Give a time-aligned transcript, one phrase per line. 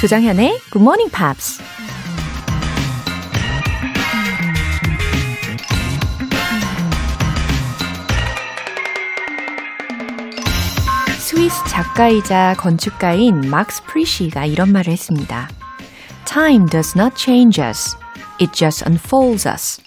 [0.00, 1.60] 조정현의 Good Morning Pops.
[11.18, 15.48] 스위스 작가이자 건축가인 막스 프리시가 이런 말을 했습니다.
[16.26, 17.96] Time does not change us.
[18.40, 19.82] It just unfolds us.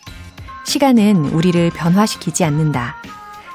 [0.66, 2.98] 시간은 우리를 변화시키지 않는다.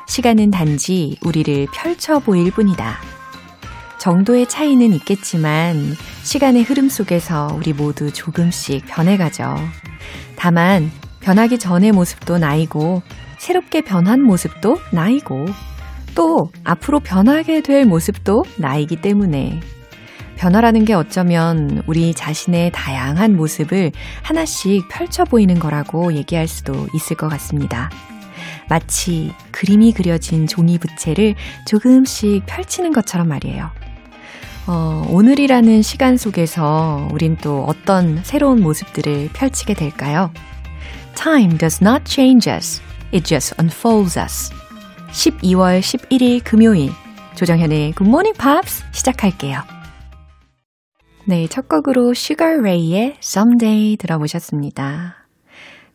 [0.09, 3.16] 시간은 단지 우리를 펼쳐 보일 뿐이다.
[3.98, 9.56] 정도의 차이는 있겠지만 시간의 흐름 속에서 우리 모두 조금씩 변해가죠.
[10.36, 13.02] 다만 변하기 전의 모습도 나이고
[13.38, 15.46] 새롭게 변한 모습도 나이고
[16.14, 19.60] 또 앞으로 변하게 될 모습도 나이기 때문에
[20.36, 27.28] 변화라는 게 어쩌면 우리 자신의 다양한 모습을 하나씩 펼쳐 보이는 거라고 얘기할 수도 있을 것
[27.28, 27.91] 같습니다.
[28.69, 31.34] 마치 그림이 그려진 종이 부채를
[31.67, 33.70] 조금씩 펼치는 것처럼 말이에요.
[34.69, 40.33] 어, 오늘이라는 시간 속에서 우린 또 어떤 새로운 모습들을 펼치게 될까요?
[41.14, 42.81] Time does not change us.
[43.12, 44.50] It just unfolds us.
[45.12, 46.91] 12월 11일 금요일
[47.36, 49.61] 조정현의 Good Morning Pops 시작할게요.
[51.27, 55.27] 네, 첫 곡으로 Sugar Ray의 Someday 들어보셨습니다.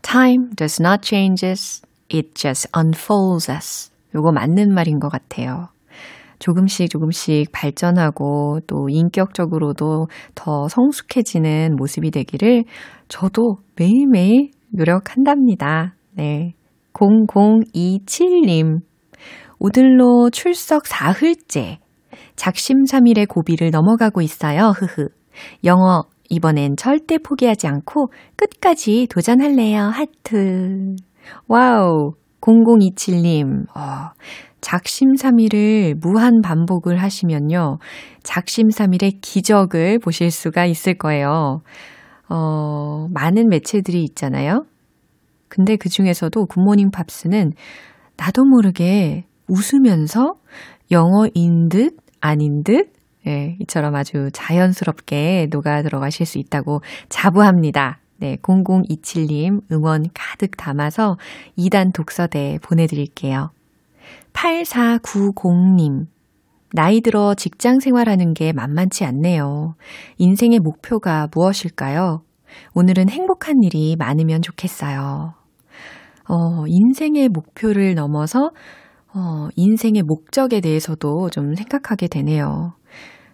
[0.02, 1.82] Time does not change us.
[2.14, 3.92] It just unfolds us.
[4.16, 5.70] 요거 맞는 말인 것 같아요.
[6.40, 12.64] 조금씩 조금씩 발전하고 또 인격적으로도 더 성숙해지는 모습이 되기를
[13.08, 15.96] 저도 매일매일 노력한답니다.
[16.14, 16.54] 네.
[16.94, 18.80] 0027님.
[19.60, 21.80] 오들로 출석 사흘째.
[22.36, 24.70] 작심삼일의 고비를 넘어가고 있어요.
[24.76, 25.10] 흐흐.
[25.64, 29.82] 영어 이번엔 절대 포기하지 않고 끝까지 도전할래요.
[29.82, 30.96] 하트.
[31.48, 32.14] Wow.
[32.42, 33.68] 0027님.
[33.76, 34.12] 어,
[34.62, 37.78] 작심삼일을 무한 반복을 하시면요.
[38.24, 41.62] 작심삼일의 기적을 보실 수가 있을 거예요.
[42.30, 44.66] 어, 많은 매체들이 있잖아요.
[45.50, 47.52] 근데 그 중에서도 굿모닝 팝스는
[48.18, 50.36] 나도 모르게 웃으면서
[50.92, 52.94] 영어인 듯 아닌 듯
[53.28, 58.01] 예, 이처럼 아주 자연스럽게 녹아 들어가실 수 있다고 자부합니다.
[58.22, 61.18] 네, 0027님 응원 가득 담아서
[61.58, 63.50] 2단 독서대 보내드릴게요.
[64.34, 66.06] 8490님.
[66.74, 69.74] 나이 들어 직장 생활하는 게 만만치 않네요.
[70.20, 72.22] 인생의 목표가 무엇일까요?
[72.76, 75.34] 오늘은 행복한 일이 많으면 좋겠어요.
[76.30, 78.52] 어, 인생의 목표를 넘어서
[79.16, 82.74] 어, 인생의 목적에 대해서도 좀 생각하게 되네요.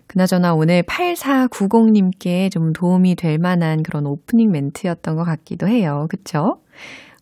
[0.08, 6.08] 그나저나 오늘 8490님께 좀 도움이 될 만한 그런 오프닝 멘트였던 것 같기도 해요.
[6.10, 6.62] 그쵸?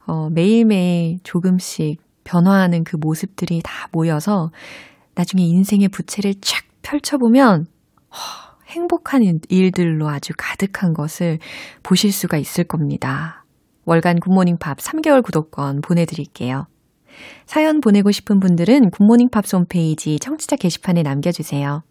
[0.08, 4.52] 어, 매일매일 조금씩 변화하는 그 모습들이 다 모여서
[5.16, 7.66] 나중에 인생의 부채를 쫙 펼쳐보면
[8.12, 11.40] 허, 행복한 일들로 아주 가득한 것을
[11.82, 13.46] 보실 수가 있을 겁니다.
[13.86, 16.66] 월간 굿모닝 팝 3개월 구독권 보내드릴게요.
[17.46, 21.84] 사연 보내고 싶은 분들은 굿모닝 팝스 홈페이지 청취자 게시판에 남겨주세요.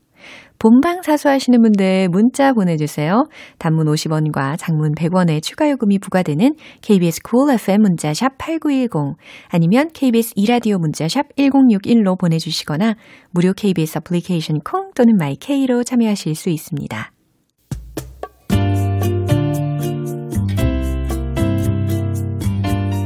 [0.58, 3.26] 본방 사수하시는 분들 문자 보내주세요.
[3.58, 9.16] 단문 50원과 장문 100원의 추가 요금이 부과되는 KBS cool FM 문자샵 8910
[9.48, 12.94] 아니면 KBS 이라디오 문자샵 1061로 보내주시거나
[13.30, 17.10] 무료 KBS 애플리케이션 콩 또는 마이케이로 참여하실 수 있습니다.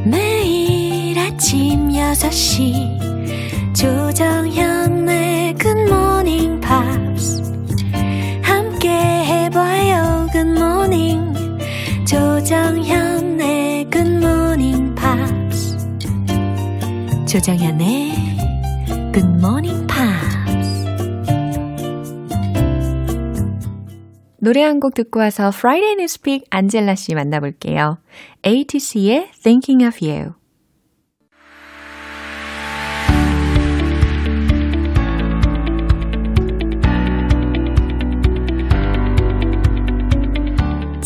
[0.06, 3.09] 매일 아침 6시
[3.75, 7.08] 조정현의 굿모닝 팝스
[8.43, 11.34] 함께 해봐요 good morning
[12.06, 15.77] 조정현의 굿모닝 팝스
[17.27, 18.12] 조정현의
[19.12, 20.38] 굿모닝 팝스
[24.41, 27.99] 노래 한 곡 듣고 와서 Friday Newspeak 안젤라 씨 만나볼게요.
[28.44, 30.35] A2C의 Thinking of You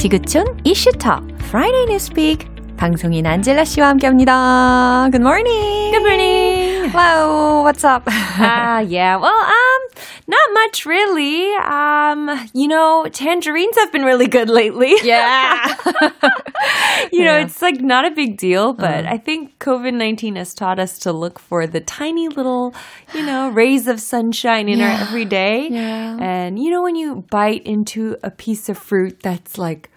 [0.03, 2.52] 지구촌 이슈톡 Friday Newspeak
[2.82, 5.10] 방송인 안젤라 씨와 함께합니다.
[5.12, 5.92] Good morning.
[5.92, 6.92] Good morning.
[6.94, 8.04] Wow, what's up?
[8.08, 9.18] Ah, uh, yeah.
[9.18, 9.82] Well, um,
[10.28, 11.54] not much really.
[11.56, 14.96] Um, you know, tangerines have been really good lately.
[15.04, 15.76] Yeah.
[17.12, 19.10] you know, it's like not a big deal, but uh.
[19.10, 22.74] I think COVID-19 has taught us to look for the tiny little,
[23.14, 24.96] you know, rays of sunshine in yeah.
[24.96, 25.68] our everyday.
[25.70, 26.18] Yeah.
[26.20, 29.90] And you know, when you bite into a piece of fruit that's like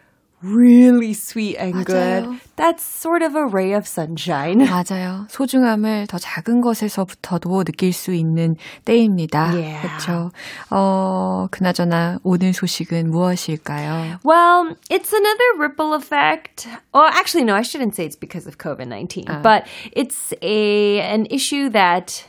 [0.43, 1.85] really sweet and 맞아요.
[1.85, 2.41] good.
[2.57, 4.61] That's sort of a ray of sunshine.
[4.61, 5.27] 맞아요.
[5.29, 9.53] 소중함을 더 작은 것에서부터도 느낄 수 있는 때입니다.
[9.53, 9.81] Yeah.
[9.83, 10.31] 그렇죠.
[10.71, 14.21] 어, 그나저나 오늘 소식은 무엇일까요?
[14.25, 16.67] Well, it's another ripple effect.
[16.95, 21.27] Well, actually, no, I shouldn't say it's because of COVID 19, but it's a an
[21.31, 22.25] issue that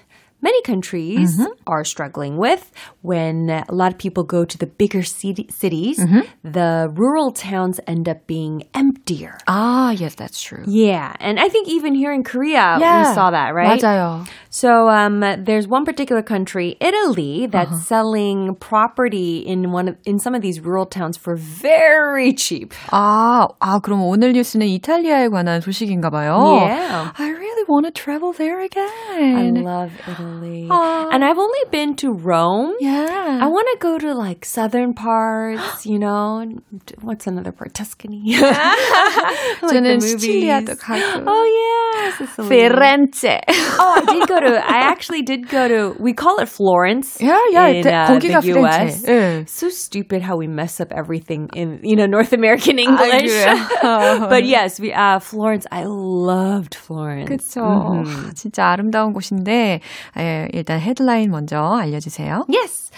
[0.45, 1.37] many countries
[1.67, 2.71] are struggling with
[3.03, 6.01] when a lot of people go to the bigger city- cities.
[6.43, 9.37] The rural towns end up being emptier.
[9.47, 10.63] Ah, yes, that's true.
[10.65, 13.79] Yeah, and I think even here in Korea, we saw that, right?
[13.79, 14.25] 맞아요.
[14.49, 20.33] So um, there's one particular country, Italy, that's selling property in one of, in some
[20.33, 22.73] of these rural towns for very cheap.
[22.91, 26.65] 아, 아, 그럼 오늘 뉴스는 이탈리아에 관한 소식인가 봐요.
[26.65, 27.11] Yeah.
[27.17, 29.63] I really want to travel there I again.
[29.63, 30.31] love Italy,
[30.69, 31.09] Aw.
[31.11, 32.73] and I've only been to Rome.
[32.79, 33.39] yeah.
[33.41, 36.39] I want to go to like southern parts, you know.
[36.39, 36.61] and
[37.01, 37.73] What's another part?
[37.73, 38.35] Tuscany.
[38.35, 40.79] like 저는 the 시칠리아도 movies.
[40.79, 41.23] 가고.
[41.27, 42.49] Oh yeah, Sicily.
[42.49, 43.39] 피렌체.
[43.79, 44.57] Oh, I did go to.
[44.59, 45.95] I actually did go to.
[45.99, 47.17] We call it Florence.
[47.21, 48.85] 야, 야, in 대- uh, 거기가 the 피렌체.
[48.85, 49.05] US.
[49.07, 49.45] 예.
[49.49, 53.31] So stupid how we mess up everything in you know North American English.
[53.31, 54.29] 그래요?
[54.29, 55.65] but yes, we uh Florence.
[55.71, 57.29] I loved Florence.
[57.29, 57.61] 그쵸.
[57.63, 58.03] 아,
[58.35, 59.81] 진짜 아름다운 곳인데,
[60.18, 62.44] 예, 일단 헤드라인 먼저 알려주세요.
[62.48, 62.90] Yes.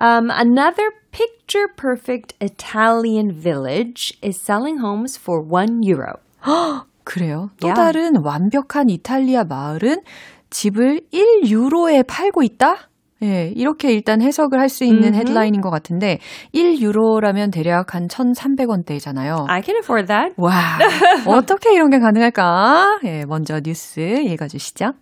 [0.00, 6.14] Um, another picture perfect Italian village is selling homes for one euro.
[7.04, 7.50] 그래요.
[7.60, 7.74] 또 야.
[7.74, 10.02] 다른 완벽한 이탈리아 마을은
[10.50, 12.76] 집을 1유로에 팔고 있다?
[13.22, 16.18] 예, 이렇게 일단 해석을 할 수 있는 헤드라인인 것 같은데,
[16.54, 19.44] 1유로라면 대략 한 1,300원대잖아요.
[19.48, 20.34] I can afford that.
[20.38, 20.52] 와,
[21.26, 23.00] 어떻게 이런 게 가능할까?
[23.04, 24.92] 예, 먼저 뉴스 읽어주시죠.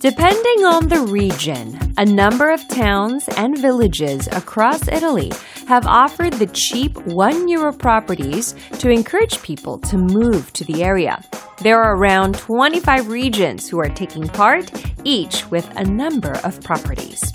[0.00, 5.32] Depending on the region, a number of towns and villages across Italy
[5.68, 11.22] have offered the cheap 1 euro properties to encourage people to move to the area.
[11.62, 14.70] There are around 25 regions who are taking part,
[15.04, 17.30] each with a number of properties.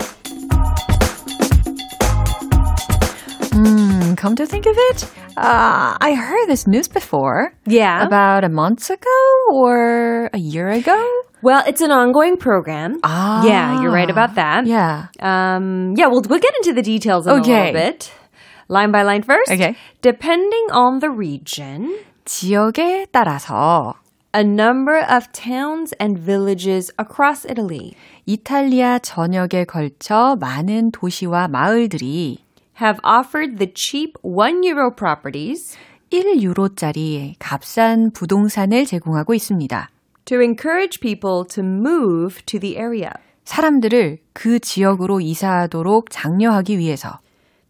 [3.52, 7.53] Hmm, come to think of it, uh, I heard this news before.
[7.65, 8.05] Yeah.
[8.05, 9.19] About a month ago
[9.51, 10.99] or a year ago?
[11.41, 12.99] Well, it's an ongoing program.
[13.03, 13.43] Ah.
[13.45, 14.67] Yeah, you're right about that.
[14.67, 15.07] Yeah.
[15.19, 17.71] Um, yeah, we'll, we'll get into the details in a Okay.
[17.73, 18.11] little bit.
[18.67, 19.51] Line by line first.
[19.51, 19.75] Okay.
[20.01, 23.95] Depending on the region, 지역에 따라서
[24.33, 27.95] a number of towns and villages across Italy
[28.25, 32.37] 이탈리아 전역에 걸쳐 많은 도시와 마을들이
[32.80, 35.76] have offered the cheap 1 euro properties
[36.10, 39.88] 1유로짜리 값싼 부동산을 제공하고 있습니다.
[40.26, 43.10] to encourage people to move to the area.
[43.44, 47.20] 사람들을 그 지역으로 이사하도록 장려하기 위해서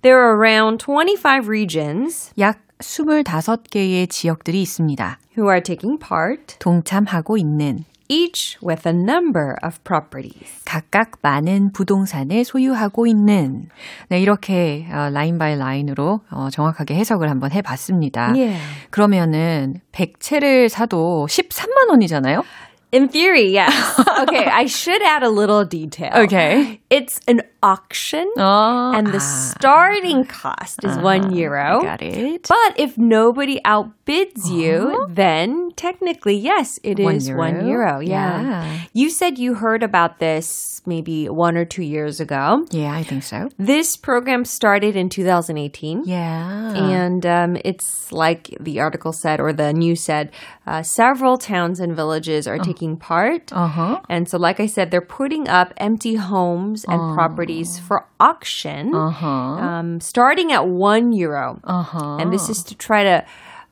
[0.03, 5.19] There are around 25 regions 약 25개의 지역들이 있습니다.
[5.37, 10.62] who are taking part, 동참하고 있는 each with a number of properties.
[10.64, 13.69] 각각 많은 부동산을 소유하고 있는
[14.08, 18.32] 네 이렇게 어, 라인 바이 라인으로 어, 정확하게 해석을 한번 해봤습니다.
[18.35, 18.58] Yeah.
[18.91, 22.44] 그러면은 100채를 사도 13만 원이잖아요.
[22.93, 23.75] In theory, yes.
[24.23, 26.12] okay, I should add a little detail.
[26.25, 26.81] Okay.
[26.88, 31.82] It's an auction, 어, and the 아, starting cost is one euro.
[31.82, 32.46] got it.
[32.46, 37.98] But if nobody outbids you, then technically, yes, it One is one euro?
[37.98, 38.00] euro.
[38.00, 38.40] Yeah.
[38.40, 38.78] Yeah.
[38.93, 42.64] You said you heard about this maybe one or two years ago.
[42.70, 43.48] Yeah, I think so.
[43.58, 46.05] This program started in 2018.
[46.06, 46.70] Yeah.
[46.76, 50.31] And um, it's like the article said, or the news said,
[50.69, 53.50] uh, several towns and villages are taking part.
[53.52, 54.00] uh-huh.
[54.08, 59.26] And so, like I said, they're putting up empty homes and properties for auction, Uh-huh.
[59.28, 61.60] um, starting at one euro.
[61.64, 62.16] Uh-huh.
[62.20, 63.24] And this is to try to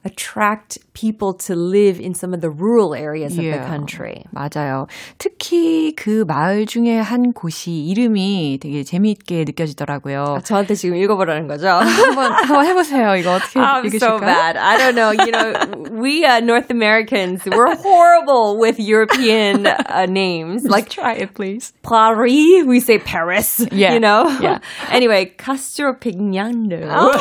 [0.05, 3.67] attract people to live in some of the rural areas of the Yeah.
[3.67, 4.23] country.
[4.33, 4.87] 맞아요.
[5.17, 10.39] 특히 그 마을 중에 한 곳이 이름이 되게 재미있게 느껴지더라고요.
[10.45, 11.67] 저한테 지금 읽어보라는 거죠?
[11.67, 13.15] 한번 한번 해보세요.
[13.17, 14.19] 이거 어떻게 I'm so 읽으실까요?
[14.21, 14.55] bad.
[14.57, 15.11] I don't know.
[15.11, 20.63] You know, we uh, North Americans, we're horrible with European uh, names.
[20.63, 21.73] Like try it, please.
[21.83, 23.67] Paris, we say Paris.
[23.69, 23.93] Yeah.
[23.95, 24.29] You know?
[24.39, 24.59] Yeah.
[24.91, 27.11] anyway, Castropignano.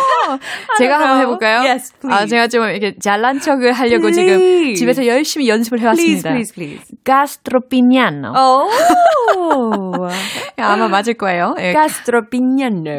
[0.78, 1.62] 제가 한번 해볼까요?
[1.64, 2.14] Yes, please.
[2.14, 4.13] 아, 제가 좀 이렇게 잘난 척을 하려고 Please.
[4.13, 6.29] 지금 집에서 열심히 연습을 해왔습니다.
[6.29, 6.97] Please, please, please.
[8.35, 8.69] Oh.
[10.57, 11.55] 아마 맞을 거예요.
[11.59, 11.73] 예.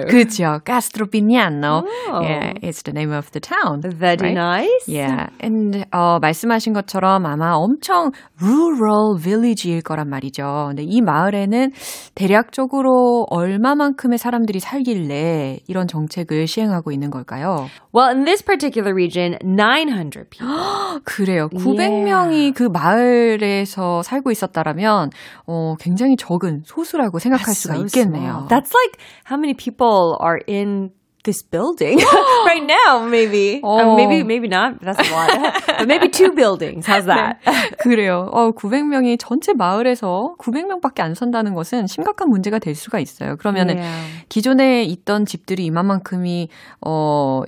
[0.08, 0.60] 그죠.
[0.64, 1.84] Gastropiniano.
[2.08, 2.22] Oh.
[2.22, 3.80] Yeah, it's the name of the town.
[3.82, 4.34] Very right?
[4.34, 4.88] nice.
[4.88, 5.28] Yeah.
[5.42, 8.12] And, 어, 말씀하신 것처럼 아마 엄청
[8.42, 10.66] rural village일 거란 말이죠.
[10.68, 11.72] 근데 이 마을에는
[12.14, 17.68] 대략적으로 얼마만큼의 사람들이 살길래 이런 정책을 시행하고 있는 걸까요?
[17.94, 21.00] Well, in this particular region, 900 people.
[21.04, 21.48] 그래요.
[21.48, 25.10] 900명이 그 마을에서 살고 있었다라면,
[25.46, 28.46] 어, 굉장히 적은 소수라고 생각할 수가 So 있겠네요.
[28.46, 28.48] small.
[28.48, 30.90] That's like how many people are in
[31.24, 31.96] this building
[32.44, 33.62] right now, maybe.
[33.64, 33.96] Uh, Oh.
[33.96, 34.76] maybe, maybe not.
[34.84, 35.54] That's a lot.
[35.78, 36.84] but maybe two buildings.
[36.86, 37.40] How's that?
[37.80, 38.28] 그래요.
[38.30, 43.36] 어, 900명이 전체 마을에서 900명밖에 안 산다는 것은 심각한 문제가 될 수가 있어요.
[43.36, 44.04] 그러면은 Yeah.
[44.29, 46.49] 기존에 있던 집들이 이만큼이
[46.85, 47.43] 어,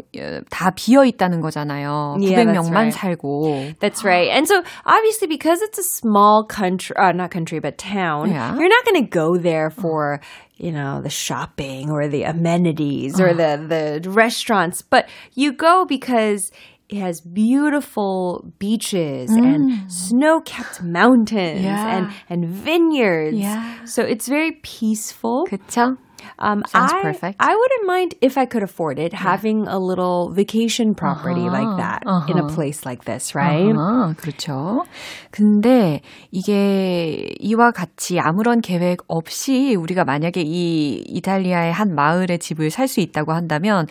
[0.50, 2.18] 다 비어 있다는 거잖아요.
[2.20, 2.94] Yeah, that's 900명만 right.
[2.94, 3.80] 살고.
[3.80, 4.30] That's right.
[4.30, 8.56] And so obviously because it's a small country, uh, not country, but town, Yeah.
[8.58, 10.20] you're not going to go there for,
[10.58, 13.58] you know, the shopping or the amenities or the,
[14.02, 16.52] the restaurants, but you go because
[16.90, 21.96] it has beautiful beaches and snow-capped mountains Yeah.
[21.98, 23.38] and, and vineyards.
[23.38, 23.86] Yeah.
[23.86, 25.48] So it's very peaceful.
[25.50, 25.98] 그쵸?
[26.38, 27.36] Um, Sounds I, perfect.
[27.40, 32.04] I wouldn't mind if I could afford it, having a little vacation property like that
[32.30, 32.56] in a uh-huh.
[32.56, 33.74] place like this, right?
[33.76, 34.86] 아, 그렇죠.
[35.32, 42.88] 근데 이게 이와 같이 아무런 계획 없이 우리가 만약에 이 이탈리아의 한 마을에 집을 살
[42.88, 43.88] 수 있다고 한다면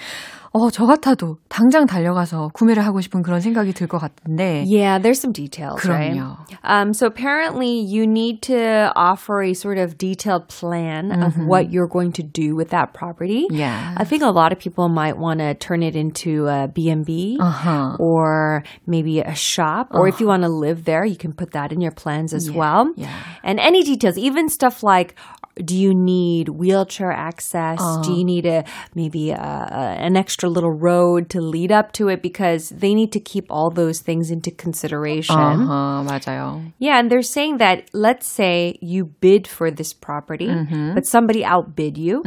[0.55, 4.65] 어, 저 같아도 당장 달려가서 구매를 하고 싶은 그런 생각이 들 것 같은데.
[4.67, 6.13] Yeah, there's some details, right?
[6.15, 6.37] 그럼요.
[6.65, 11.89] Um, so apparently you need to offer a sort of detailed plan of what you're
[11.89, 13.47] going to do with that property.
[13.51, 13.95] Yeah.
[13.97, 17.97] I think a lot of people might want to turn it into a B&B Uh-huh.
[17.99, 19.89] or maybe a shop.
[19.93, 22.51] Or if you want to live there, you can put that in your plans as
[22.51, 22.93] well.
[22.97, 23.09] yeah.
[23.43, 25.15] And any details, even stuff like
[25.57, 27.79] do you need wheelchair access?
[28.03, 32.09] Do you need a maybe a, a, an extra little road to lead up to
[32.09, 32.23] it?
[32.23, 35.37] Because they need to keep all those things into consideration.
[35.37, 36.63] 아하, 맞아요.
[36.79, 40.49] Yeah, and they're saying that let's say you bid for this property,
[40.95, 42.23] but somebody outbid you,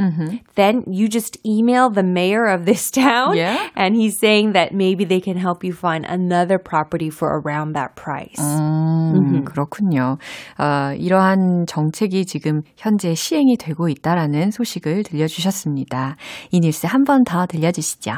[0.55, 3.57] then you just email the mayor of this town, Yeah.
[3.75, 7.95] and he's saying that maybe they can help you find another property for around that
[7.95, 8.37] price.
[8.37, 10.17] 음, 그렇군요.
[10.59, 16.17] 어, 이러한 정책이 지금 현재 시행이 되고 있다라는 소식을 들려주셨습니다.
[16.51, 18.13] 이 뉴스 한 번 더 들려주시죠.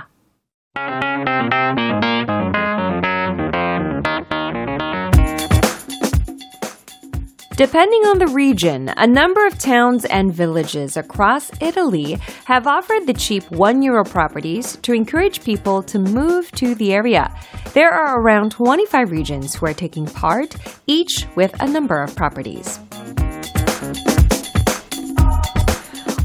[7.55, 13.13] Depending on the region, a number of towns and villages across Italy have offered the
[13.13, 17.33] cheap 1 euro properties to encourage people to move to the area.
[17.73, 20.53] There are around 25 regions who are taking part,
[20.85, 22.77] each with a number of properties.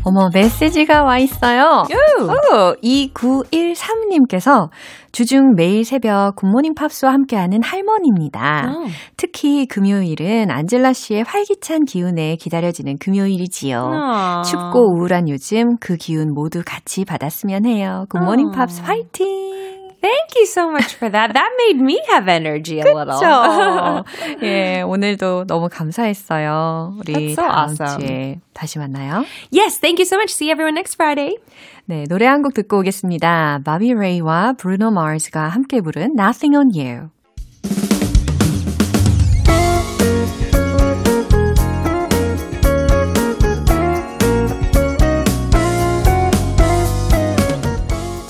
[0.07, 1.83] 어머, 메시지가 와 있어요.
[1.89, 2.23] 오!
[2.25, 4.69] 오, 2913님께서
[5.11, 8.71] 주중 매일 새벽 굿모닝 팝스와 함께하는 할머니입니다.
[8.71, 8.85] 오.
[9.17, 13.79] 특히 금요일은 안젤라 씨의 활기찬 기운에 기다려지는 금요일이지요.
[13.79, 14.41] 아.
[14.43, 18.05] 춥고 우울한 요즘 그 기운 모두 같이 받았으면 해요.
[18.09, 18.51] 굿모닝 아.
[18.51, 19.64] 팝스 화이팅!
[20.01, 21.33] Thank you so much for that.
[21.33, 23.05] That made me have energy a little.
[23.19, 24.03] 그렇죠.
[24.43, 26.95] 예, 오늘도 너무 감사했어요.
[26.99, 27.99] 우리 so 다음 awesome.
[27.99, 29.25] 주에 다시 만나요.
[29.51, 30.31] yes, thank you so much.
[30.33, 31.37] See everyone next Friday.
[31.85, 33.61] 네, 노래 한 곡 듣고 오겠습니다.
[33.63, 37.09] 바비 레이와 브루노 마르스가 함께 부른 Nothing on You.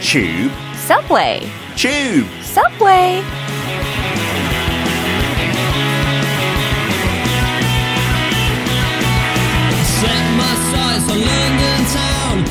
[0.00, 1.40] Tube, Subway,
[1.76, 2.26] tube.
[2.40, 3.22] Subway.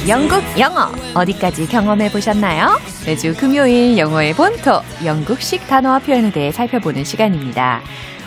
[0.08, 2.80] 영국 영어 어디까지 경험해 보셨나요?
[3.06, 7.82] 매주 금요일 영어의 본토, 영국식 단어와 표현에 대해 살펴보는 시간입니다.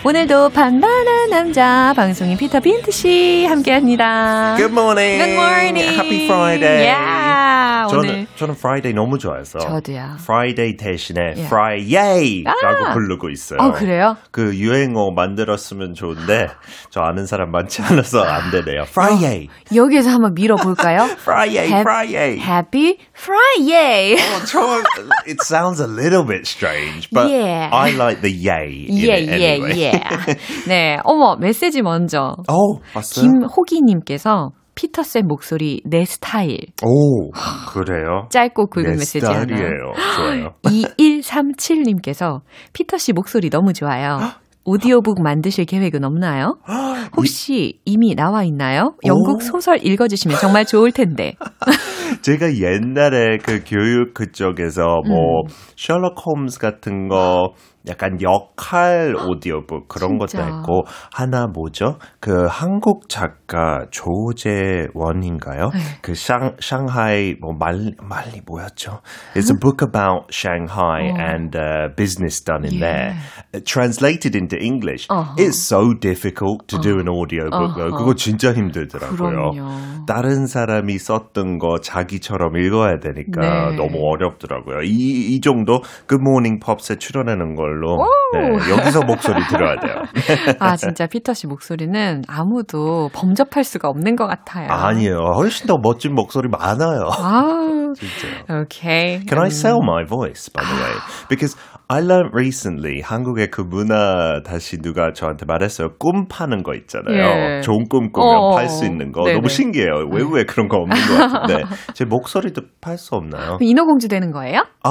[0.05, 4.57] 오늘도 반반한 남자 방송인 피터 빈트 씨 함께합니다.
[4.57, 5.19] Good morning.
[5.23, 5.95] Good morning.
[5.95, 6.89] Happy Friday.
[6.91, 7.89] Yeah.
[7.89, 9.61] 저는 오늘 저는 Friday 너무 좋아해서.
[9.61, 10.17] 저도요.
[10.19, 11.47] Friday 대신에 Yeah.
[11.47, 12.93] Friday라고 아.
[12.95, 13.61] 부르고 있어요.
[13.61, 14.17] 어 그래요?
[14.33, 16.49] 그 유행어 만들었으면 좋은데
[16.91, 18.83] 저 아는 사람 많지 않아서 안 되네요.
[18.89, 19.47] Friday.
[19.73, 21.05] 여기에서 한번 밀어볼까요?
[21.23, 21.69] Friday.
[21.71, 22.39] Hap- Friday.
[22.41, 24.15] Happy Friday.
[24.17, 24.83] 어, 저,
[25.29, 27.71] it sounds a little bit strange, but Yeah.
[27.73, 28.87] I like the yay.
[28.91, 29.79] in 예, it 예, anyway.
[29.79, 29.92] 예.
[30.69, 32.37] 네, 어머, 메시지 먼저.
[32.49, 33.31] 어, 봤어요?
[33.31, 36.59] 김호기님께서 피터쌤 목소리 내 스타일.
[36.83, 37.31] 오,
[37.73, 38.27] 그래요?
[38.31, 39.45] 짧고 굵은 내 메시지 하나.
[39.47, 40.55] 좋아요.
[40.63, 42.41] 2137님께서
[42.73, 44.19] 피터 씨 목소리 너무 좋아요.
[44.65, 46.59] 오디오북 만드실 계획은 없나요?
[47.17, 48.95] 혹시 이미 나와 있나요?
[49.05, 49.41] 영국 오.
[49.41, 51.35] 소설 읽어주시면 정말 좋을 텐데.
[52.23, 55.43] 제가 옛날에 그 교육 그쪽에서 뭐
[55.77, 57.55] 셜록 홈즈 같은 거
[57.89, 60.47] 약간 역할 오디오북 그런 것도 진짜.
[60.47, 61.99] 했고 하나 뭐죠?
[62.21, 65.71] 그 한국 작가 조재원인가요?
[65.71, 65.79] 네.
[66.01, 69.01] 그 샹, 샹하이 뭐 말, 말리 뭐였죠?
[69.35, 73.17] It's a book about Shanghai and uh, business done in there.
[73.65, 75.09] Translated into English.
[75.09, 75.37] 어허.
[75.39, 77.75] It's so difficult to do an audiobook.
[77.77, 77.97] 어허.
[77.99, 79.17] 그거 진짜 힘들더라고요.
[79.17, 80.07] 그럼요.
[80.07, 83.77] 다른 사람이 썼던 거 자기처럼 읽어야 되니까 네.
[83.77, 84.83] 너무 어렵더라고요.
[84.83, 89.95] 이, 이 정도 굿모닝 펍스에 출연하는 걸로 네, 여기서 목소리 들어야 돼요.
[90.61, 94.69] 아, 진짜 피터 씨 목소리는 아무도 범접할 수가 없는 것 같아요.
[94.71, 95.19] 아니에요.
[95.37, 97.09] 훨씬 더 멋진 목소리 많아요.
[97.11, 98.63] 아, 진짜요.
[98.63, 99.21] 오케이.
[99.27, 100.95] Can I 음, sell my voice, by the way?
[101.29, 101.57] Because
[101.89, 105.91] I learned recently 한국의 그 문화 다시 누가 저한테 말했어요.
[105.99, 107.59] 꿈 파는 거 있잖아요.
[107.59, 107.61] 예.
[107.61, 109.25] 좋은 꿈 꾸면 어, 팔수 있는 거.
[109.25, 109.35] 네네.
[109.35, 110.09] 너무 신기해요.
[110.11, 111.65] 외국에 그런 거 없는 것 같은데.
[111.93, 113.59] 제 목소리도 팔 수 없나요?
[113.61, 114.65] 인어공주 되는 거예요?
[114.85, 114.91] 아,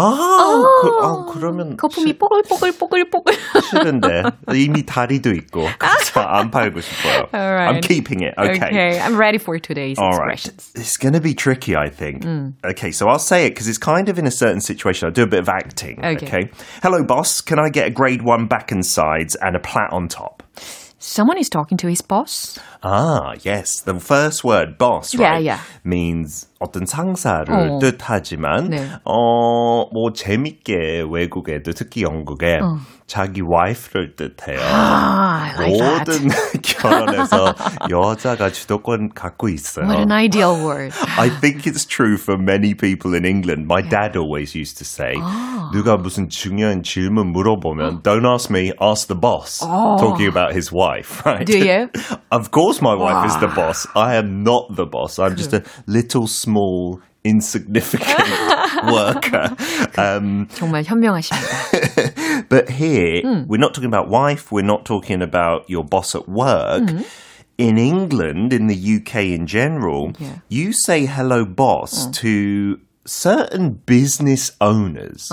[0.81, 3.33] 그, 아 그러면 거품이 뽀글뽀글뽀글뽀글.
[3.33, 4.23] 시- 싫은데
[4.55, 7.23] 이미 다리도 있고 그래서 안 팔고 싶어요.
[7.31, 7.87] I'm Alright.
[7.87, 8.33] keeping it.
[8.37, 8.67] Okay.
[8.67, 10.33] Okay, I'm ready for today's All right.
[10.37, 10.71] expressions.
[10.75, 12.21] It's going to be tricky, I think.
[12.23, 12.53] Mm.
[12.63, 15.06] Okay, so I'll say it because it's kind of in a certain situation.
[15.06, 16.04] I'll do a bit of acting.
[16.04, 16.50] Okay.
[16.82, 17.40] Hello, boss.
[17.40, 20.42] Can I get a grade one back and sides and a plat on top?
[20.98, 22.58] Someone is talking to his boss.
[22.82, 23.80] Ah, yes.
[23.82, 25.44] The first word, boss, Yeah, right?
[25.44, 25.60] yeah.
[25.84, 27.78] means 어떤 상사를 어.
[27.78, 28.88] 뜻하지만, 네.
[29.04, 32.78] 어, 뭐, 재밌게 외국에도, 특히 영국에 어.
[33.10, 34.58] 자기 와이프를 뜻해요.
[34.60, 36.22] Ah, I like that.
[36.22, 36.28] 모든
[36.62, 37.54] 결혼에서
[37.88, 39.86] 여자가 주도권 갖고 있어요.
[39.86, 40.92] What an ideal word.
[41.16, 43.66] I think it's true for many people in England.
[43.66, 45.14] My dad always used to say,
[45.72, 49.60] 누가 무슨 중요한 질문 물어보면, don't ask me, ask the boss.
[49.60, 51.46] Talking about his wife, right?
[51.46, 51.88] Do you?
[52.32, 53.86] of course my wife is the boss.
[53.94, 55.18] I am not the boss.
[55.18, 58.30] I'm just a little, small, insignificant
[58.90, 59.50] worker.
[59.98, 62.46] Um, 정말 현명하십니다.
[62.48, 64.52] but here, we're not talking about wife.
[64.52, 66.82] We're not talking about your boss at work.
[67.58, 70.40] In England, in the UK in general, Yeah.
[70.48, 75.30] you say hello, boss, to certain business owners.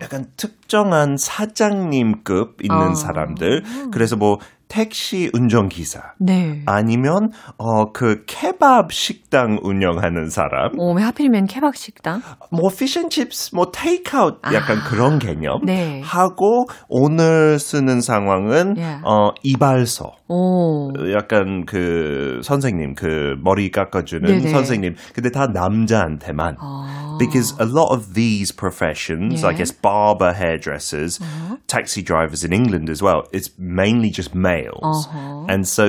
[0.00, 3.64] 약간 특정한 사장님급 있는 사람들.
[3.90, 4.38] 그래서 뭐
[4.69, 6.13] 택시 운전기사.
[6.19, 6.61] 네.
[6.65, 12.21] 아니면 어 그 케밥 식당 운영하는 사람, 오, 왜 하필이면 케밥 식당?
[12.51, 16.01] 뭐 피쉬앤칩스, 뭐 테이크아웃 약간 그런 개념 네.
[16.03, 19.01] 하고 오늘 쓰는 상황은 Yeah.
[19.05, 20.11] 어 이발소.
[20.29, 20.93] 오.
[21.11, 24.49] 약간 그 선생님 그 머리 깎아주는 네네.
[24.51, 27.17] 선생님 근데 다 남자한테만 아.
[27.19, 29.57] because a lot of these professions I Yeah.
[29.57, 31.19] guess barber hairdressers
[31.67, 35.45] taxi drivers in England as well it's mainly just males Uh-huh.
[35.53, 35.85] and so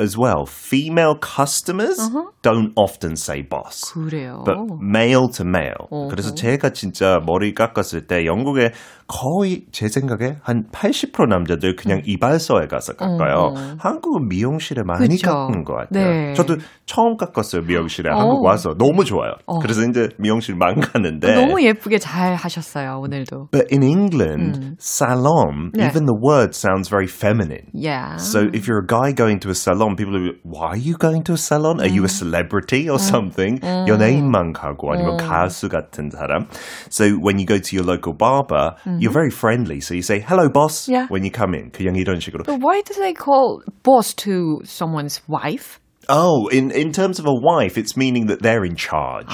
[0.00, 1.98] as well female customers
[2.42, 4.42] don't often say boss 그래요.
[4.44, 5.86] but male to male.
[5.90, 6.08] 어허.
[6.08, 8.72] 그래서 제가 진짜 머리 깎았을 때 영국에
[9.06, 13.52] 거의 제 생각에 한 80% 남자들 그냥 이발소에 가서 깎아요.
[13.52, 13.76] 어허.
[13.78, 15.28] 한국은 미용실에 많이 그쵸.
[15.30, 16.10] 깎는 것 같아요.
[16.10, 16.32] 네.
[16.34, 18.18] 저도 처음 깎았어요 미용실에 어.
[18.18, 19.34] 한국 와서 너무 좋아요.
[19.62, 21.34] 그래서 이제 미용실만 가는데.
[21.34, 23.48] 너무 예쁘게 잘 하셨어요, 오늘도.
[23.52, 25.86] But in England, salon, 네.
[25.86, 27.70] even the word sounds very feminine.
[27.72, 28.16] Yeah.
[28.16, 31.23] So if you're a guy going to a salon, people are, why are you going
[31.23, 31.79] to a salon?
[31.81, 31.93] Are Mm.
[31.93, 33.59] you a celebrity or something?
[33.61, 36.47] 연예인만 가고 아니면 가수 같은 사람.
[36.89, 39.79] So when you go to your local barber, you're very friendly.
[39.81, 40.91] So you say, hello boss, Mm-hmm.
[40.93, 41.07] Yeah.
[41.09, 41.71] when you come in.
[41.71, 42.45] 그냥 이런 식으로.
[42.45, 45.79] But why do they call boss to someone's wife?
[46.11, 49.29] Oh, in, in terms of a wife, it's meaning that they're in charge.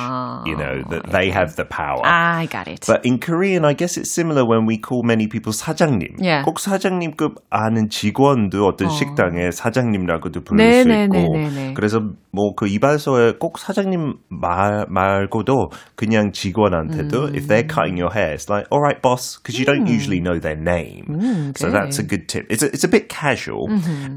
[0.46, 2.02] you know, that they have the power.
[2.04, 2.84] I got it.
[2.86, 6.20] But in Korean, I guess it's similar when we call many people 사장님.
[6.20, 6.44] Yeah.
[6.44, 10.92] 꼭 사장님급 아는 직원도 어떤 식당에 사장님이라고도 부를 수 있고.
[10.92, 11.74] 네네네네네.
[11.76, 18.34] 그래서 뭐 그 이발소에 꼭 사장님 말, 말고도 그냥 직원한테도 if they're cutting your hair,
[18.34, 21.54] it's like, all right, boss, because you don't usually know their name.
[21.56, 22.46] so that's a good tip.
[22.50, 23.70] It's a, it's a bit casual.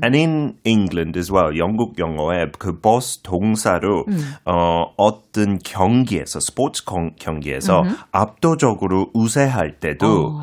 [0.03, 4.05] And in England as well, 영국 영어에 그 boss 동사로
[4.45, 10.41] 어, 어떤 경기에서 스포츠 경- 경기에서 압도적으로 우세할 때도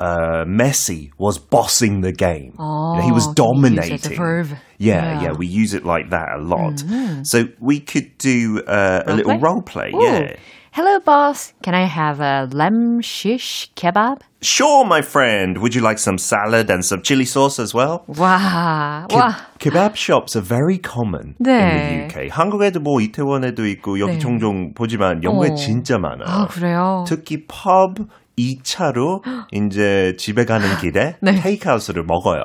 [0.00, 2.52] uh, Messi was bossing the game.
[2.58, 4.16] You know, he was Oh, you use it as a dominating.
[4.16, 4.46] verb.
[4.78, 5.22] Yeah, Yeah.
[5.22, 6.80] yeah, we use it like that a lot.
[7.26, 9.40] So we could do uh, a little play?
[9.42, 9.90] role play.
[9.94, 10.02] Ooh.
[10.02, 10.36] Yeah.
[10.74, 11.52] Hello, boss.
[11.62, 14.20] Can I have a lamb shish kebab?
[14.40, 15.58] Sure, my friend.
[15.58, 18.04] Would you like some salad and some chili sauce as well?
[18.08, 19.36] 와, Ke- 와.
[19.58, 21.50] kebab shops are very common 네.
[21.50, 22.28] in the UK.
[22.30, 24.18] 한국에도 뭐 이태원에도 있고 여기 네.
[24.18, 25.54] 종종 보지만 영국에 어.
[25.56, 26.26] 진짜 많아요.
[26.28, 27.04] 아, 그래요?
[27.06, 28.06] 특히 펍
[28.38, 31.34] 2차로 이제 집에 가는 길에 네.
[31.40, 32.42] 테이크아웃을 먹어요.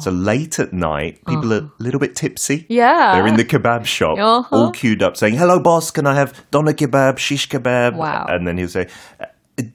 [0.00, 2.66] So late at night, people are a little bit tipsy.
[2.68, 3.14] Yeah.
[3.14, 4.48] They're in the kebab shop, Uh-huh.
[4.50, 5.92] all queued up, saying, "Hello, boss.
[5.92, 8.26] Can I have doner kebab, shish kebab?" Wow.
[8.28, 8.88] And then he'll say.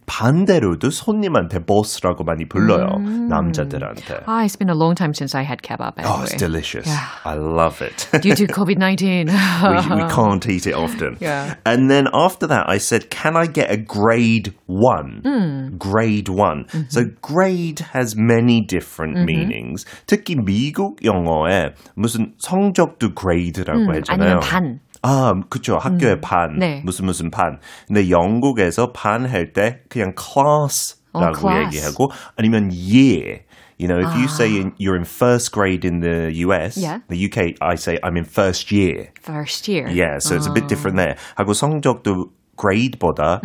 [0.07, 2.99] 반대로도 손님한테 boss라고 많이 불러요.
[3.29, 4.25] 남자들한테.
[4.27, 5.95] Ah, it's been a long time since I had kebab.
[6.03, 6.39] Oh, it's anyway.
[6.39, 6.87] delicious.
[6.89, 7.07] Yeah.
[7.25, 8.09] I love it.
[8.21, 9.31] Due to COVID-19.
[9.31, 11.17] we, we can't eat it often.
[11.21, 11.55] Yeah.
[11.65, 15.77] And then after that, I said, Can I get a grade one?
[15.79, 16.67] Grade one.
[16.89, 19.85] So grade has many different meanings.
[20.07, 24.41] 특히 미국 영어에 무슨 성적도 grade라고 아니면 하잖아요.
[24.41, 24.81] 반.
[25.03, 25.79] 아, 그쵸.
[25.79, 26.59] 학교의 반.
[26.59, 26.83] 네.
[26.85, 27.59] 무슨 무슨 반.
[27.87, 31.61] 근데 영국에서 반 할 때 그냥 class라고 어.
[31.65, 33.41] 얘기하고 아니면 year.
[33.81, 36.99] You know, if you say in, you're in first grade in the US, Yeah.
[37.09, 39.13] the UK, I say I'm in first year.
[39.23, 39.87] First year.
[39.89, 41.15] Yeah, so it's a bit different there.
[41.37, 43.41] 하고 성적도 grade보다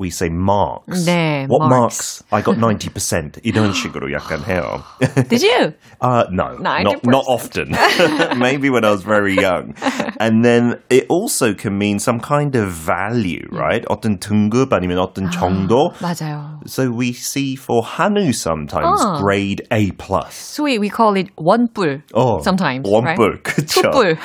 [0.00, 1.04] we say marks.
[1.04, 2.22] 네, What marks.
[2.22, 2.24] marks?
[2.32, 3.40] I got 90%.
[3.44, 4.82] 이런 식으로 약간 해요.
[5.28, 5.74] Did you?
[6.00, 7.04] Uh, no, not, 90%.
[7.04, 7.76] not often.
[8.38, 9.74] Maybe when I was very young.
[10.18, 13.84] And then it also can mean some kind of value, right?
[13.90, 15.92] 어떤 등급 아니면 어떤 정도.
[16.00, 16.60] 맞아요.
[16.66, 19.20] So we see for 한우 sometimes 어.
[19.20, 20.32] grade A plus.
[20.32, 22.88] So we, we call it 원뿔 Oh, sometimes.
[22.88, 23.42] 원뿔, right?
[23.44, 23.82] 그쵸.
[23.82, 24.16] 투뿔.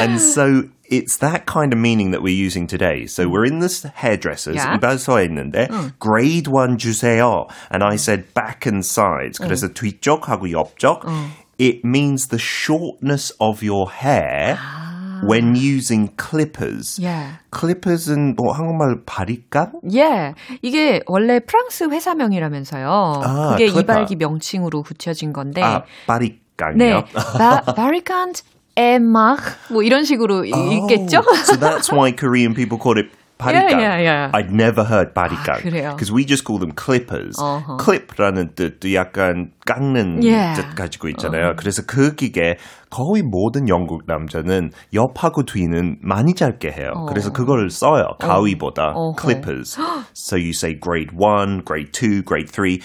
[0.00, 3.06] and so it's that kind of meaning that we're using today.
[3.06, 4.56] So we're in this hairdressers.
[4.56, 4.76] Yeah.
[4.76, 7.46] 이발소에 있는데 grade 1 주세요.
[7.70, 9.38] And I said back and sides.
[9.38, 11.04] 그래서 뒤쪽하고 옆쪽.
[11.58, 14.58] It means the shortness of your hair
[15.24, 16.98] when using clippers.
[17.00, 17.38] Yeah.
[17.52, 19.72] clippers은 뭐 한국말 바리깡?
[19.94, 20.34] 예.
[20.62, 22.88] 이게 원래 프랑스 회사명이라면서요.
[22.88, 23.80] 아, 그게 클리퍼.
[23.80, 25.62] 이발기 명칭으로 붙여진 건데.
[25.62, 26.76] 아, 바리깡이요?
[26.76, 27.04] 네.
[27.38, 28.42] 바, 바리칸트
[28.77, 29.39] 에막
[29.71, 30.45] 뭐 이런 식으로?
[30.53, 30.87] Oh,
[31.43, 33.09] so that's why Korean people call it
[33.39, 33.79] 바리깡.
[33.79, 34.31] Yeah, yeah, yeah.
[34.33, 35.55] I'd never heard 바리깡.
[35.55, 35.89] 아, 그래요?
[35.95, 37.37] Because we just call them clippers.
[37.41, 37.77] 어허.
[37.77, 40.61] clip라는 뜻도 약간 깎는 Yeah.
[40.61, 41.53] 뜻 가지고 있잖아요.
[41.57, 42.57] 그래서 그 기계
[42.89, 47.05] 거의 모든 영국 남자는 옆하고 뒤는 많이 짧게 해요.
[47.09, 48.17] 그래서 그걸 써요.
[48.19, 49.77] 가위보다 clippers.
[50.13, 52.79] so you say grade 1, grade 2, grade 3.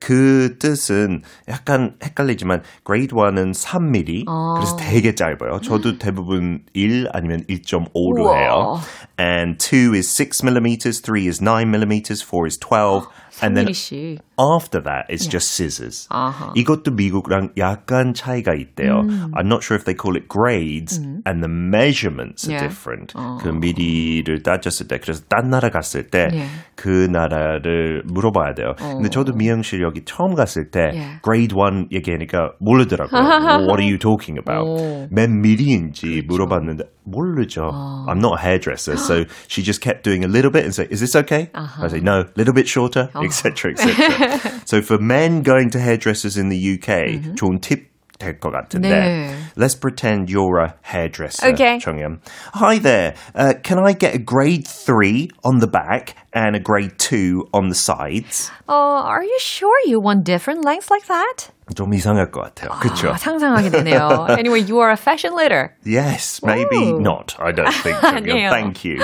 [0.00, 4.24] 그 뜻은 약간 헷갈리지만 grade 1은 3mm
[4.56, 5.60] 그래서 되게 짧아요.
[5.62, 8.36] 저도 대부분 1 아니면 1.5로 우와.
[8.38, 8.80] 해요.
[9.18, 13.08] And 2 is 6 millimeters, 3 is 9 millimeters, 4 is 12.
[13.41, 14.19] And then 3mm씩.
[14.37, 16.07] after that, it's just scissors.
[16.09, 16.51] 아하.
[16.55, 19.01] 이것도 미국랑 약간 차이가 있대요.
[19.33, 22.67] I'm not sure if they call it grades and the measurements are Yeah.
[22.67, 23.13] different.
[23.41, 26.27] 그 미리를 따졌을 때, 그래서 딴 나라 갔을 때
[26.75, 27.11] 그 Yeah.
[27.11, 28.73] 나라를 물어봐야 돼요.
[28.77, 31.21] 근데 저도 미용실 여기 처음 갔을 때 Yeah.
[31.23, 33.21] grade 1 얘기하니까 모르더라고요.
[33.65, 34.67] What are you talking about?
[34.67, 35.07] 오.
[35.09, 37.63] 몇 미리인지 물어봤는데 모르죠.
[38.07, 40.99] I'm not a hairdresser, so she just kept doing a little bit and say, "Is
[41.01, 44.61] this okay?" I say, "No, a little bit shorter," etc., etc.
[44.65, 47.91] so for men going to hairdressers in the UK, 좋은 팁
[48.21, 48.89] 될 것 같은데.
[48.89, 49.35] 네.
[49.55, 51.47] Let's pretend you're a hairdresser.
[51.53, 51.79] Okay.
[51.79, 52.19] 정연.
[52.53, 53.15] Hi there.
[53.33, 57.69] Uh, can I get a grade three on the back and a grade two on
[57.69, 58.51] the sides?
[58.69, 61.49] Uh, are you sure you want different lengths like that?
[61.73, 62.69] 좀 이상할 것 같아요.
[62.79, 63.09] 그렇죠?
[63.11, 64.27] 아, 상상하게 되네요.
[64.37, 65.73] anyway, you are a fashion leader.
[65.83, 66.99] Yes, maybe Ooh.
[66.99, 67.35] not.
[67.39, 67.97] I don't think.
[67.97, 68.27] 정연.
[68.27, 68.49] 아니에요.
[68.49, 69.01] Thank you.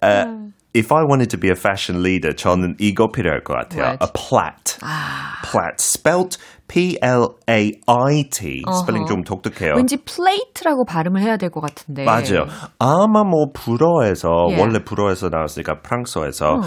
[0.00, 3.82] Uh, if I wanted to be a fashion leader, 저는 이거 필요할 것 같아요.
[3.82, 4.04] What?
[4.04, 4.78] A plait.
[5.50, 5.76] Plait.
[5.80, 6.38] Spelt
[7.46, 8.62] P-L-A-I-T.
[8.80, 9.74] 스펠링 좀 독특해요.
[9.76, 12.04] 왠지 플레이트라고 발음을 해야 될 것 같은데.
[12.04, 12.46] 맞아요.
[12.78, 14.60] 아마 뭐 불어에서 예.
[14.60, 16.60] 원래 불어에서 나왔으니까 프랑스어에서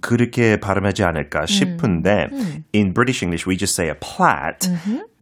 [0.00, 2.26] 그렇게 발음하지 않을까 싶은데
[2.74, 4.68] in British English we just say a plait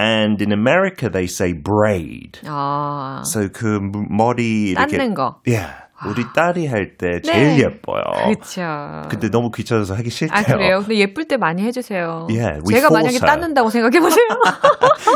[0.01, 2.41] and in America they say braid.
[2.47, 5.37] 아, So 그 무- 머리 이렇게 닦는 거.
[5.47, 5.73] Yeah.
[6.06, 7.60] 우리 딸이 할 때 제일 네.
[7.64, 8.04] 예뻐요.
[8.26, 8.62] 그렇죠.
[9.10, 10.38] 근데 너무 귀찮아서 하기 싫대요.
[10.38, 10.80] 아 그래요?
[10.80, 12.28] 근데 예쁠 때 많이 해주세요.
[12.30, 13.26] Yeah, we 제가 만약에 her.
[13.26, 14.26] 닦는다고 생각해 보세요.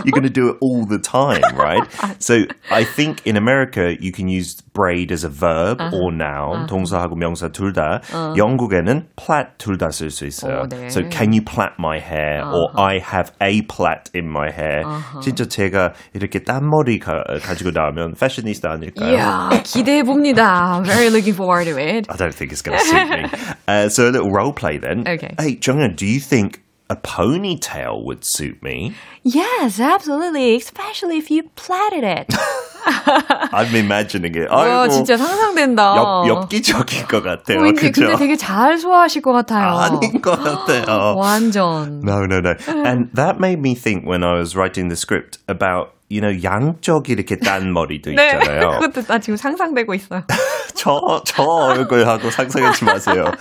[0.06, 1.86] You're going to do it all the time, right?
[2.20, 7.16] so I think in America you can use braid as a verb or noun, 동사하고
[7.16, 8.02] 명사 둘 다.
[8.38, 10.62] 영국에는 plait 둘 다 쓸 수 있어요.
[10.62, 10.88] 어, 네.
[10.88, 14.84] So can you plait my hair or I have a plait in my hair.
[15.22, 19.12] 진짜 제가 이렇게 딴머리 가, 가지고 나오면 패셔니스타 아닐까요?
[19.12, 20.71] 이야 기대해 봅니다.
[20.85, 22.07] Very looking forward to it.
[22.09, 23.25] I don't think it's going to suit me.
[23.67, 25.07] Uh, so a little role play then.
[25.07, 25.35] Okay.
[25.39, 28.95] Hey, Jonghyun, do you think a ponytail would suit me?
[29.25, 30.55] Yes, absolutely.
[30.55, 32.27] Especially if you plaited it.
[32.87, 34.49] I'm imagining it.
[34.49, 35.97] 와 아이고, 진짜 상상된다.
[35.97, 37.63] 엽, 엽기적인 것 같아요.
[37.63, 38.07] 왠지 그죠?
[38.07, 39.77] 근데 되게 잘 소화하실 것 같아요.
[39.77, 41.17] 아닌 것 같아요.
[41.17, 42.03] 완전.
[42.05, 42.55] No, no, no.
[42.69, 47.10] And that made me think when I was writing the script about, you know, 양쪽
[47.10, 48.80] 이렇게 딴 머리도 네, 있잖아요.
[48.80, 50.24] 그것도 나 지금 상상되고 있어요.
[50.76, 53.32] 저, 저 얼굴하고 상상하지 마세요.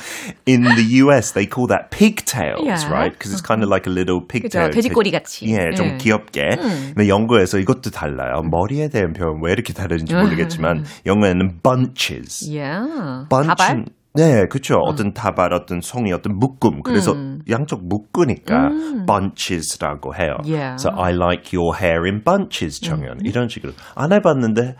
[0.47, 2.87] In the US, they call that pigtails, Yeah.
[2.89, 3.13] right?
[3.13, 4.71] Because it's kind of like a little pigtail.
[4.71, 5.47] 그죠, 돼지꼬리 같이.
[5.51, 5.97] 예, 좀 예.
[5.99, 6.57] 귀엽게.
[6.95, 8.43] 근데 영어에서 이것도 달라요.
[8.43, 12.47] 머리에 대한 표현 왜 이렇게 다른지 모르겠지만 영어에는 bunches.
[12.49, 13.27] Yeah.
[13.29, 13.91] bunch.
[14.15, 14.77] 네, 그렇죠.
[14.83, 16.83] 어 떤 다발, 어떤 송이, 어떤 묶음.
[16.83, 17.15] 그래서
[17.49, 18.71] 양쪽 묶으니까
[19.07, 20.37] bunches라고 해요.
[20.45, 20.75] Yeah.
[20.79, 23.21] So I like your hair in bunches, 정연.
[23.25, 23.73] 이런 식으로.
[23.95, 24.75] 안 해봤는데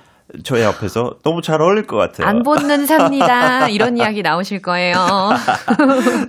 [0.45, 2.27] 저희 앞에서 너무 잘 어울릴 것 같아요.
[2.29, 3.69] 안 보는 삽니다.
[3.69, 4.95] 이런 이야기 나오실 거예요.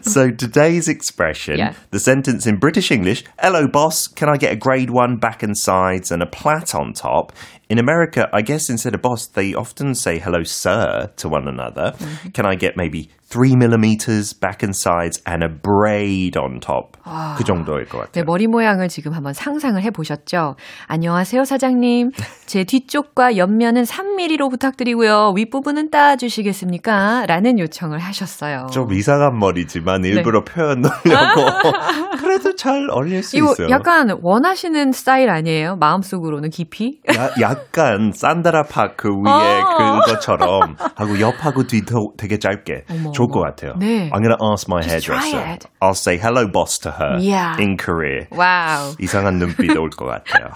[0.02, 1.76] so today's expression, Yeah.
[1.92, 5.56] the sentence in British English, hello boss, can I get a grade one back and
[5.58, 7.32] sides and a plait on top?
[7.72, 11.94] In America, I guess instead of boss, they often say hello sir to one another.
[12.34, 16.98] Can I get maybe three millimeters back and sides and a braid on top?
[17.38, 18.26] 그 정도일 것 네, 같아요.
[18.26, 20.56] 머리 모양을 지금 한번 상상을 해보셨죠?
[20.88, 22.12] 안녕하세요, 사장님.
[22.46, 25.32] 제 뒤쪽과 옆면은 3mm로 부탁드리고요.
[25.38, 27.26] 윗부분은 따주시겠습니까?
[27.28, 28.68] 라는 요청을 하셨어요.
[28.74, 31.72] 좀 이상한 머리지만 일부러 표현 넣으려고
[32.20, 33.70] 그래도 잘 어울릴 수 이거 있어요.
[33.70, 35.78] 약간 원하시는 스타일 아니에요?
[35.78, 37.00] 마음속으로는 깊이?
[37.16, 40.00] 야, 약간 Sandara Park 위에 어.
[40.06, 43.42] 그것처럼 하고 옆하고 뒤도 되게 짧게 어머, 좋을 것.
[43.42, 43.74] 같아요.
[43.80, 44.10] 네.
[44.12, 45.58] I'm gonna ask my hairdresser.
[45.82, 47.56] I'll say hello boss to her Yeah.
[47.62, 48.28] in Korea.
[48.32, 48.96] Wow.
[49.00, 50.50] 이상한 눈빛 올 것 같아요.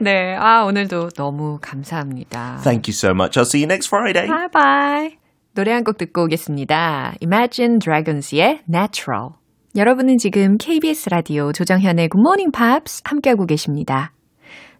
[0.00, 2.58] 네, 아, 오늘도 너무 감사합니다.
[2.62, 3.38] Thank you so much.
[3.38, 4.26] I'll see you next Friday.
[4.28, 5.16] Bye bye.
[5.54, 7.14] 노래 한 곡 듣고 오겠습니다.
[7.22, 9.30] Imagine Dragons의 Natural.
[9.76, 14.12] 여러분은 지금 KBS 라디오 조정현의 Good Morning Pops 함께하고 계십니다.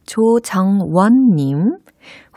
[0.06, 1.78] 조정원님,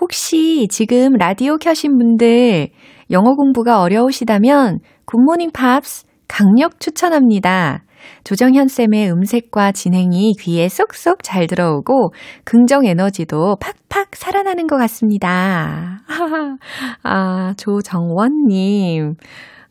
[0.02, 2.70] 혹시 지금 라디오 켜신 분들
[3.12, 7.84] 영어 공부가 어려우시다면 굿모닝 팝스 강력 추천합니다.
[8.24, 16.02] 조정현 쌤의 음색과 진행이 귀에 쏙쏙 잘 들어오고 긍정 에너지도 팍팍 살아나는 것 같습니다.
[17.04, 19.16] 아, 조정원님.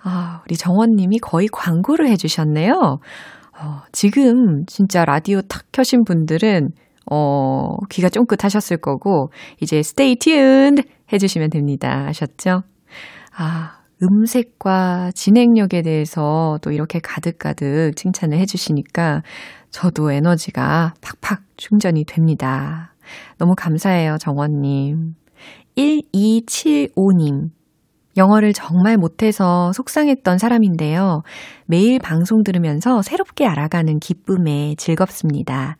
[0.02, 2.72] 아, 우리 정원님이 거의 광고를 해주셨네요.
[3.60, 6.70] 어, 지금 진짜 라디오 탁 켜신 분들은
[7.10, 12.06] 어, 귀가 쫑긋하셨을 거고, 이제 stay tuned 해주시면 됩니다.
[12.08, 12.62] 아셨죠?
[13.36, 19.22] 아, 음색과 진행력에 대해서 또 이렇게 가득가득 칭찬을 해주시니까
[19.70, 22.94] 저도 에너지가 팍팍 충전이 됩니다.
[23.38, 25.14] 너무 감사해요, 정원님.
[25.76, 27.50] 1275님.
[28.16, 31.22] 영어를 정말 못해서 속상했던 사람인데요.
[31.66, 35.76] 매일 방송 들으면서 새롭게 알아가는 기쁨에 즐겁습니다.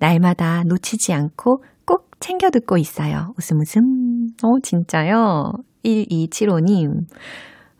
[0.00, 3.32] 날마다 놓치지 않고 꼭 챙겨 듣고 있어요.
[3.38, 4.28] 웃음 웃음.
[4.42, 5.52] 어, 진짜요?
[5.84, 7.06] 1275님.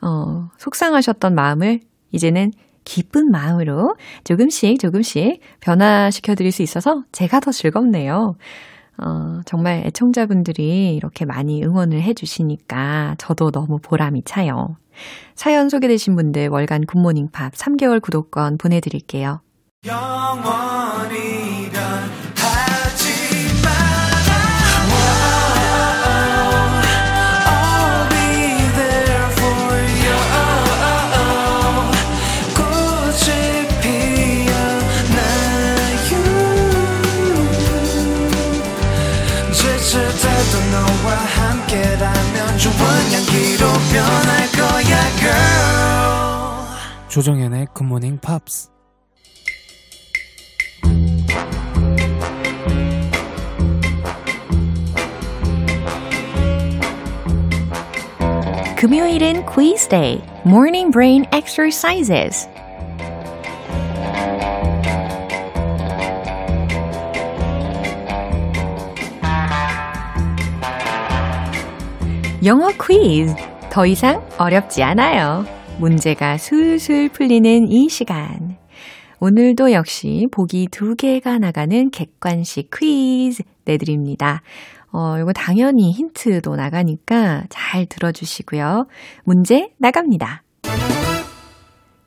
[0.03, 1.81] 어, 속상하셨던 마음을
[2.13, 2.53] 이제는
[2.85, 8.35] 기쁜 마음으로 조금씩 조금씩 변화시켜 드릴 수 있어서 제가 더 즐겁네요.
[9.03, 14.77] 어, 정말 애청자분들이 이렇게 많이 응원을 해주시니까 저도 너무 보람이 차요.
[15.35, 19.41] 사연 소개되신 분들 월간 굿모닝 팝 3개월 구독권 보내드릴게요.
[47.11, 48.71] 조정현의 굿모닝 팝스
[58.77, 62.49] 금요일은 quiz day, morning brain exercises.
[72.45, 73.35] 영어 퀴즈.
[73.69, 75.60] 더 이상 어렵지 않아요.
[75.81, 78.59] 문제가 술술 풀리는 이 시간.
[79.19, 84.43] 오늘도 역시 보기 두 개가 나가는 객관식 퀴즈 내드립니다.
[84.93, 88.89] 어, 이거 당연히 힌트도 나가니까 잘 들어주시고요.
[89.25, 90.43] 문제 나갑니다.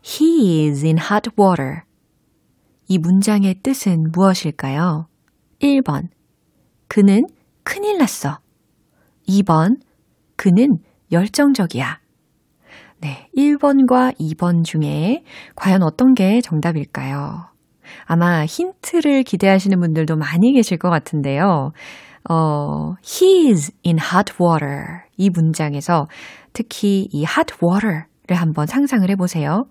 [0.05, 1.81] He is in hot water.
[2.88, 5.07] 이 문장의 뜻은 무엇일까요?
[5.59, 6.09] 1번.
[6.88, 7.23] 그는
[7.63, 8.38] 큰일 났어.
[9.27, 9.77] 2번.
[10.36, 10.77] 그는
[11.12, 12.02] 열정적이야.
[13.03, 15.25] 네, 1번과 2번 중에
[15.57, 17.49] 과연 어떤 게 정답일까요?
[18.05, 21.73] 아마 힌트를 기대하시는 분들도 많이 계실 것 같은데요.
[22.29, 25.01] 어, he is in hot water.
[25.17, 26.07] 이 문장에서
[26.53, 28.05] 특히 이 hot water를
[28.41, 29.65] 한번 상상을 해보세요.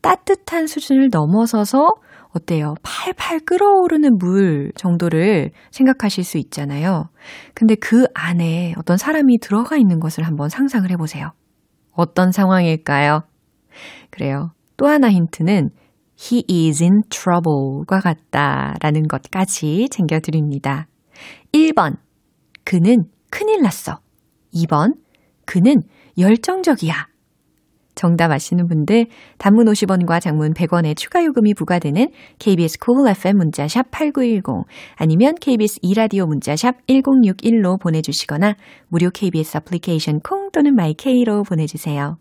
[0.00, 1.86] 따뜻한 수준을 넘어서서
[2.30, 2.76] 어때요?
[2.82, 7.10] 팔팔 끓어오르는 물 정도를 생각하실 수 있잖아요.
[7.52, 11.32] 근데 그 안에 어떤 사람이 들어가 있는 것을 한번 상상을 해보세요.
[12.00, 13.24] 어떤 상황일까요?
[14.10, 14.52] 그래요.
[14.76, 15.70] 또 하나 힌트는
[16.18, 20.86] he is in trouble과 같다 라는 것까지 챙겨드립니다.
[21.52, 21.96] 1번.
[22.64, 24.00] 그는 큰일 났어.
[24.54, 24.94] 2번.
[25.44, 25.82] 그는
[26.16, 27.09] 열정적이야.
[28.00, 32.08] 정답 아시는 분들 단문 50원과 장문 100원의 추가 요금이 부과되는
[32.38, 34.64] KBS Cool FM 문자샵 8910
[34.96, 38.54] 아니면 KBS 2라디오 문자샵 1061로 보내주시거나
[38.88, 42.16] 무료 KBS 애플리케이션 콩 또는 My K로 보내주세요.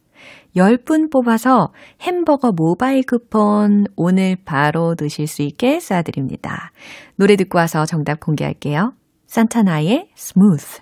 [0.54, 6.72] 10분 뽑아서 햄버거 모바일 쿠폰 오늘 바로 드실 수 있게 쏴드립니다.
[7.16, 8.92] 노래 듣고 와서 정답 공개할게요.
[9.28, 10.82] 산타나의 Smooth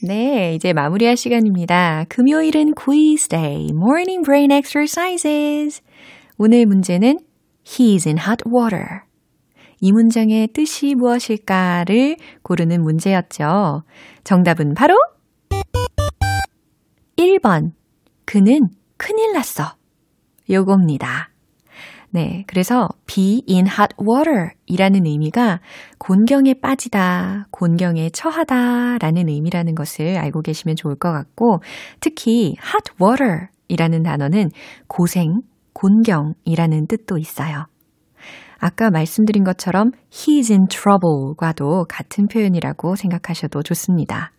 [0.00, 2.04] 네, 이제 마무리할 시간입니다.
[2.08, 5.82] 금요일은 quiz day, morning brain exercises.
[6.36, 7.18] 오늘 문제는
[7.64, 9.00] He's in hot water.
[9.80, 13.82] 이 문장의 뜻이 무엇일까를 고르는 문제였죠.
[14.22, 14.94] 정답은 바로
[17.16, 17.72] 1번.
[18.24, 19.74] 그는 큰일 났어.
[20.48, 21.30] 요겁니다.
[22.10, 22.44] 네.
[22.46, 25.60] 그래서 be in hot water 이라는 의미가
[25.98, 31.60] 곤경에 빠지다, 곤경에 처하다 라는 의미라는 것을 알고 계시면 좋을 것 같고,
[32.00, 34.50] 특히 hot water 이라는 단어는
[34.86, 35.42] 고생,
[35.74, 37.66] 곤경이라는 뜻도 있어요.
[38.58, 44.32] 아까 말씀드린 것처럼 he's in trouble과도 같은 표현이라고 생각하셔도 좋습니다.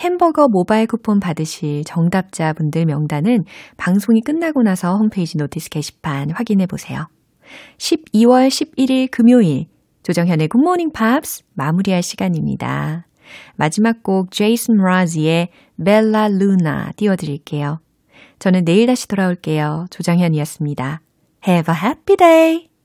[0.00, 3.44] 햄버거 모바일 쿠폰 받으실 정답자 분들 명단은
[3.76, 7.08] 방송이 끝나고 나서 홈페이지 notice 게시판 확인해 보세요.
[7.78, 9.66] 12월 11일 금요일
[10.02, 13.06] 조정현의 굿모닝 팝스 마무리할 시간입니다.
[13.56, 15.48] 마지막 곡 제이슨 라지의
[15.84, 17.80] 벨라 루나 띄워드릴게요.
[18.38, 19.86] 저는 내일 다시 돌아올게요.
[19.90, 21.00] 조정현이었습니다.
[21.46, 22.75] Have a happy day!